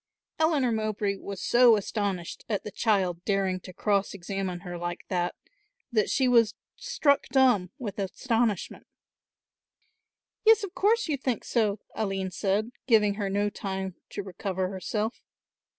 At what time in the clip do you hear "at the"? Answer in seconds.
2.49-2.71